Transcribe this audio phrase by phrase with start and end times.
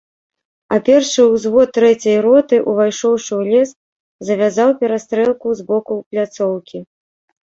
[0.75, 3.69] А першы ўзвод трэцяй роты, увайшоўшы ў лес,
[4.31, 6.83] завязаў перастрэлку з боку пляцоўкі.